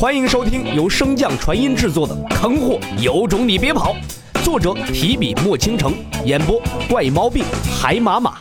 [0.00, 3.94] 欢迎收听由升降传音制作的《坑货有种你别跑》，
[4.42, 5.92] 作者提笔墨倾城，
[6.24, 6.58] 演播
[6.88, 7.44] 怪猫病
[7.78, 8.38] 海马马。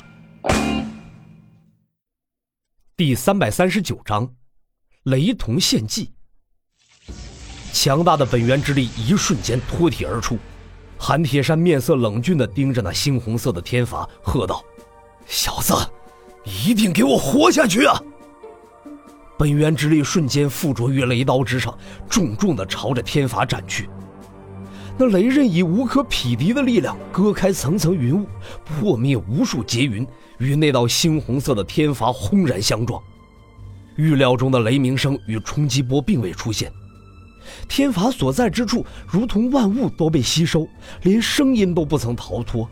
[2.96, 4.34] 第三百三十九章，
[5.04, 6.14] 雷同献祭。
[7.74, 10.38] 强大的本源之力一瞬间脱体而出，
[10.98, 14.64] 韩铁山面色冷峻的盯着那猩红色的天罚，喝道
[15.28, 15.74] ：“小子，
[16.46, 18.02] 一定给我活下去啊！”
[19.40, 21.74] 本源之力瞬间附着于雷刀之上，
[22.10, 23.90] 重重的朝着天罚斩去。
[24.98, 28.28] 那雷刃以无可匹敌的力量割开层层云雾，
[28.66, 30.06] 破灭无数劫云，
[30.40, 33.02] 与那道猩红色的天罚轰然相撞。
[33.96, 36.70] 预料中的雷鸣声与冲击波并未出现，
[37.70, 40.68] 天罚所在之处如同万物都被吸收，
[41.04, 42.70] 连声音都不曾逃脱。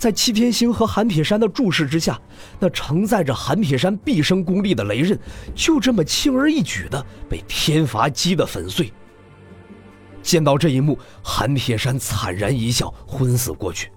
[0.00, 2.18] 在七天星和韩铁山的注视之下，
[2.58, 5.20] 那承载着韩铁山毕生功力的雷刃，
[5.54, 8.90] 就这么轻而易举的被天罚击得粉碎。
[10.22, 13.92] 见到这一幕，韩铁山惨然一笑，昏死过去。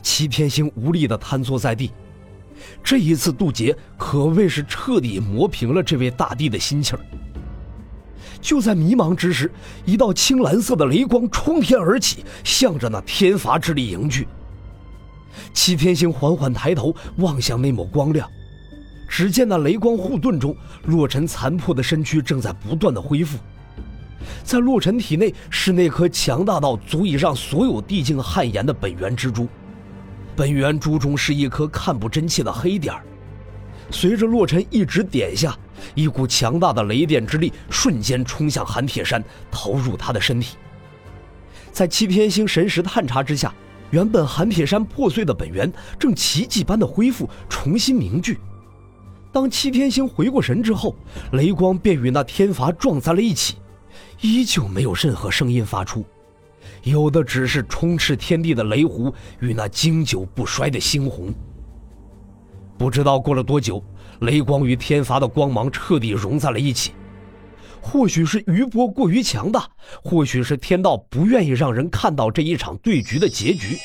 [0.00, 1.92] 齐天星无力的瘫坐在地，
[2.82, 7.00] 这一次渡劫可谓是彻底磨平了这位大帝的心气儿。
[8.40, 9.52] 就在迷茫之时，
[9.84, 14.26] 一道青蓝色的雷光冲天而起，向着那天罚之力迎去。
[15.52, 18.28] 七天星缓缓抬头望向那抹光亮，
[19.08, 23.38] 只见那雷光护盾中，洛尘残破的身躯正在不断的恢复。
[24.44, 29.48] 在洛尘体内是那颗强大到足以让所有地境汗颜的本源之珠，
[30.36, 33.02] 本源珠中是一颗看不真切的黑点儿。
[33.90, 35.56] 随着洛尘一指点下，
[35.94, 40.56] 一股强大的雷电之力瞬间冲向韩铁山，投入他的身体。
[41.72, 43.52] 在七天星神识探查之下。
[43.90, 48.38] 原本韩铁山破碎的本源正奇迹般的恢复，重新凝聚。
[49.32, 50.94] 当七天星回过神之后，
[51.32, 53.56] 雷光便与那天罚撞在了一起，
[54.20, 56.04] 依旧没有任何声音发出，
[56.82, 61.32] 有的只是充斥天地的雷弧与那经久不衰的猩红。
[62.76, 63.82] 不知道过了多久，
[64.20, 66.92] 雷光与天罚的光芒彻底融在了一起。
[67.80, 69.68] 或许是余波过于强大，
[70.02, 73.78] 或许是天道不愿意让人看到这一场对局的结局。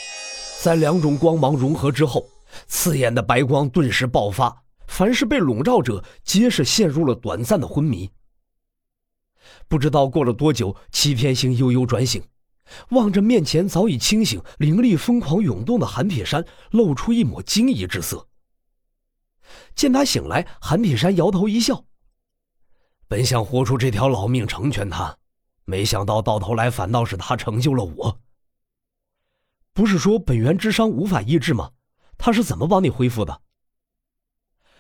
[0.62, 2.28] 在两种光芒融合之后，
[2.68, 8.10] 刺眼的白光顿时爆发，凡是被笼罩者皆是陷入了短暂的昏迷。
[9.68, 12.24] 不知道过了多久，七天星悠悠转醒，
[12.90, 18.28] 望着面前早已清醒、灵力疯狂涌动的韩铁山，露出一抹惊疑之色。
[19.76, 21.86] 见他醒来，韩铁山摇头一笑。
[23.08, 25.18] 本想活出这条老命成全他，
[25.66, 28.20] 没想到到头来反倒是他成就了我。
[29.74, 31.72] 不是说本源之伤无法医治吗？
[32.18, 33.42] 他是怎么帮你恢复的？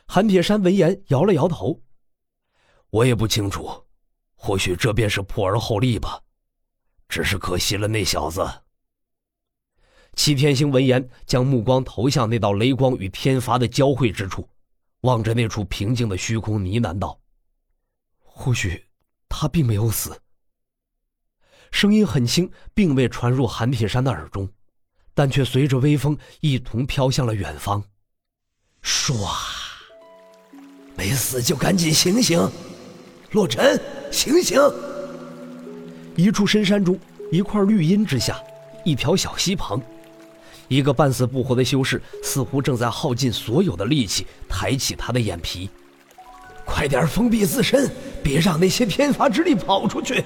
[0.07, 1.81] 韩铁山闻言摇了摇头
[2.89, 3.85] ：“我也不清楚，
[4.35, 6.21] 或许这便是破而后立吧。
[7.07, 8.43] 只是可惜了那小子。”
[10.15, 14.47] 齐天星闻言，将目光投向那道雷光与天罚的交汇之处，
[15.01, 17.19] 望着那处平静的虚空，呢喃道。
[18.37, 18.83] 或许，
[19.29, 20.19] 他并没有死。
[21.71, 24.47] 声音很轻，并未传入韩铁山的耳中，
[25.13, 27.81] 但却随着微风一同飘向了远方。
[28.83, 29.15] 唰！
[30.97, 32.37] 没死就赶紧醒醒，
[33.31, 33.79] 洛尘，
[34.11, 34.59] 醒醒！
[36.17, 36.99] 一处深山中，
[37.31, 38.37] 一块绿荫之下，
[38.83, 39.81] 一条小溪旁，
[40.67, 45.69] 一个半死不活的修士似乎正在耗尽所有的力气抬起他的眼皮。
[46.65, 47.89] 快点封闭自身，
[48.25, 50.23] 别让那些天罚之力跑出去！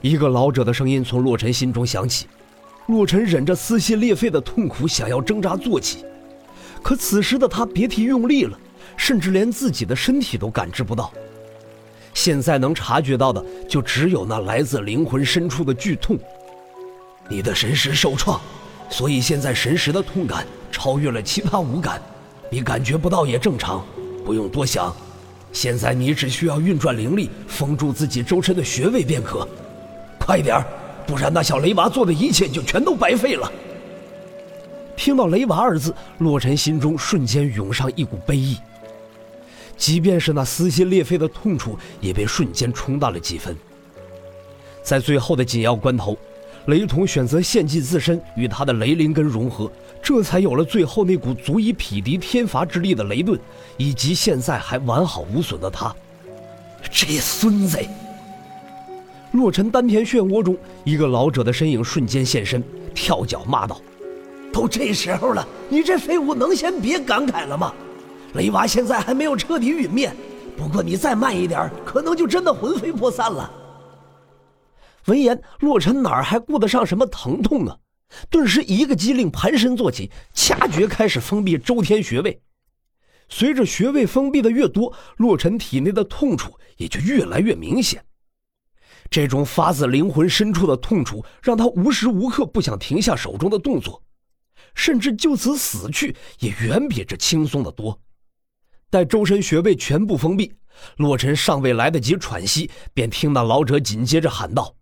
[0.00, 2.26] 一个老者的声音从洛尘心中响起。
[2.88, 6.04] 洛尘忍着撕心裂肺的痛苦，想要挣扎坐起，
[6.82, 8.58] 可此时的他别提用力了，
[8.96, 11.12] 甚至连自己的身体都感知不到。
[12.14, 16.18] 现在能察觉到的，就只有那来自灵魂深处的剧痛。
[17.28, 18.40] 你的神识受创，
[18.88, 22.02] 所以现在神识的痛感超越了其他五感，
[22.50, 23.84] 你感觉不到也正常。
[24.24, 24.92] 不用多想，
[25.52, 29.46] 现在你只需要运转灵力封住自己周身的穴位便可。
[30.18, 30.66] 快点儿
[31.06, 33.50] 不然那小雷娃做的一切就全都白费了。
[34.96, 38.58] 听到“雷娃”二字，洛尘心中瞬间涌上一股悲意，
[39.76, 43.56] 即便是那撕心裂肺的痛楚，也被瞬间冲淡了几分。
[44.82, 46.16] 在最后的紧要关头。
[46.66, 49.70] 雷同选择献祭自身，与他的雷灵根融合，
[50.02, 53.38] 这才有了最后那股足以匹敌天罚之力的雷盾，
[53.76, 55.94] 以及现在还完好无损的他。
[56.90, 57.78] 这孙子！
[59.32, 62.62] 洛尘丹田漩涡中，一个老者的身影瞬间现身，
[62.94, 63.80] 跳脚骂道
[64.52, 67.72] ：“都这时候了，你这废物能先别感慨了吗？
[68.34, 70.12] 雷娃现在还没有彻底陨灭，
[70.56, 73.50] 不过你再慢一点，可能就真的魂飞魄散了。
[75.06, 77.78] 闻言，洛尘哪儿还顾得上什么疼痛啊？
[78.28, 82.40] 顿时一个机灵，盘身坐起，掐诀开始封闭周天穴位。
[83.28, 88.04] 随着穴位封闭的越多，洛尘体内的痛楚也就越来越明显。
[89.08, 94.02] 这种发自灵魂深处的痛楚，让他无时无刻不想停下手中的动作，
[94.74, 98.00] 甚至就此死去也远比这轻松的多。
[98.88, 100.52] 待周身穴位全部封闭，
[100.96, 104.74] 洛尘尚未来得及喘息，便听那老者紧接着喊道：“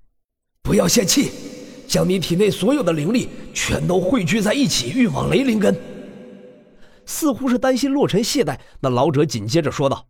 [0.68, 1.30] 不要泄气，
[1.86, 5.74] 将你体内所有的灵力全都汇聚在一起，运往雷灵根。”
[7.06, 10.04] 似乎是担心洛尘懈怠，那老者紧接着说道：“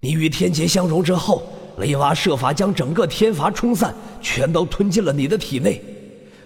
[0.00, 1.42] 你与天劫相融之后，
[1.76, 5.82] 雷娃设法将整个天罚冲散，全都吞进了你的体内。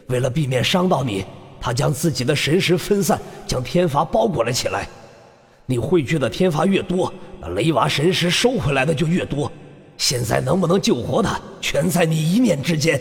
[0.09, 1.25] 为了避免伤到你，
[1.61, 4.89] 他将自己的神识分散，将天罚包裹了起来。
[5.67, 9.51] 你汇聚的天罚越多，那雷娃神识收回来的就越多。
[10.07, 13.01] 现在能不能救活他，全在你一念之间。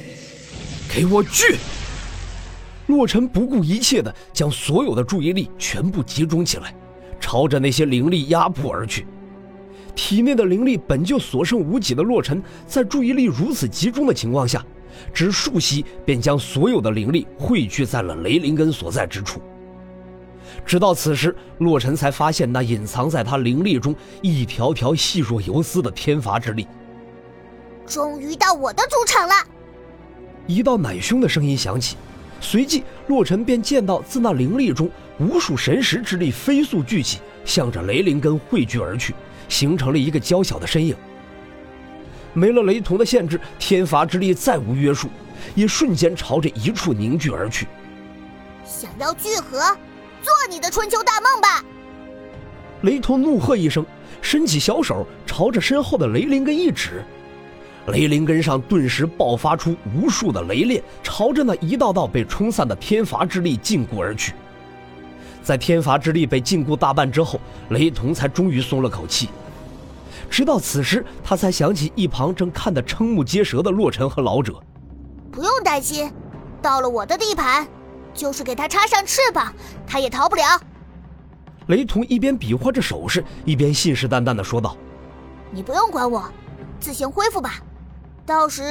[0.90, 1.58] 给我聚！”
[2.88, 6.74] 洛尘不顾一切的将所有的注意力全部集中起来，
[7.20, 9.06] 朝着那些灵力压迫而去。
[9.94, 14.66] 体内的灵力本就所剩无几的洛尘，在注意力如此集中的情况下，
[15.14, 19.42] 只数息便将所有的灵力汇聚在了雷灵根所在之处。
[20.66, 26.66] 直到此时，洛尘才发现那隐藏在他灵力中一条条细若游丝的天罚之力。
[27.86, 29.34] 终于到我的主场了！
[30.48, 31.98] 一道奶凶的声音响起。
[32.42, 39.16] 随即，洛尘便见到自那灵力中无数神识之力飞速聚起，向着雷灵根汇聚而去，
[39.48, 40.94] 形成了一个娇小的身影。
[42.34, 45.08] 没了雷同的限制，天罚之力再无约束，
[45.56, 47.66] 也瞬间朝着一处凝聚而去。
[48.66, 49.60] 想要聚合，
[50.22, 51.64] 做你的春秋大梦吧！
[52.82, 53.86] 雷同怒喝一声，
[54.22, 57.04] 伸起小手朝着身后的雷灵根一指。
[57.88, 64.34] 雷灵根上顿时爆发出无数的雷链，朝着那一道道被冲散的天罚之力禁锢而去。
[65.42, 67.40] 在天罚之力被禁锢大半之后，
[67.70, 69.28] 雷同才终于松了口气。
[70.30, 74.54] 直到此时，他才想起一旁正看得瞠目结舌的洛尘和老者。
[75.30, 76.10] 不用担心，
[76.62, 77.68] 到了我的地盘，
[78.14, 79.54] 就是给他插上翅膀，
[79.86, 80.44] 他也逃不了。
[81.68, 84.78] 雷同一边比划着手势，一边信誓旦旦地说道
[85.52, 86.24] ：“你不用管我，
[86.80, 87.62] 自行恢复吧。”
[88.26, 88.64] 到时，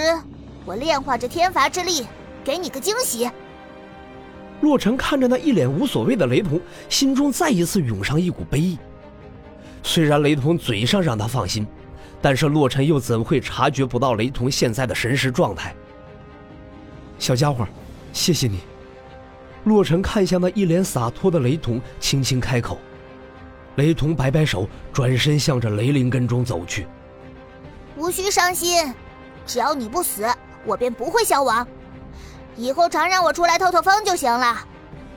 [0.65, 2.07] 我炼化这天罚之力，
[2.43, 3.31] 给你个惊喜。
[4.63, 6.59] 洛尘看着那一脸无所谓的雷同，
[6.89, 8.79] 心中再一次涌上一股悲意。
[9.83, 11.67] 虽然雷同嘴上让他放心，
[12.23, 15.75] 但是洛尘又怎会察觉不到雷同现在的神识状态？
[17.19, 17.67] 小家伙，
[18.13, 18.61] 谢谢你。
[19.65, 22.79] 洛尘看向那一脸洒脱的雷同，轻轻开口。
[23.77, 26.87] 雷同摆摆手，转身向着雷灵根中走去。
[27.97, 28.95] 无需伤心。
[29.47, 30.27] 只要你不死，
[30.65, 31.67] 我便不会消亡。
[32.57, 34.59] 以后常让我出来透透风就行了。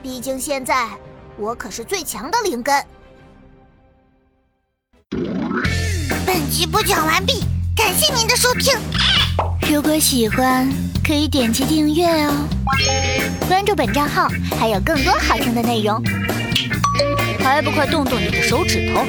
[0.02, 0.88] 毕竟现在
[1.36, 2.84] 我可是最强的灵根。
[6.26, 7.44] 本集播讲完毕，
[7.76, 8.74] 感谢您的收听。
[9.70, 10.68] 如果喜欢，
[11.04, 12.32] 可以点击订阅哦。
[13.48, 14.28] 关注本账号，
[14.58, 16.02] 还有更多好听的内容。
[17.40, 19.04] 还不快动动你的手指头！